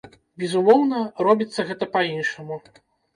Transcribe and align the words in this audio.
Безумоўна, 0.43 1.01
робіцца 1.27 1.65
гэта 1.67 1.89
па-іншаму. 1.99 2.59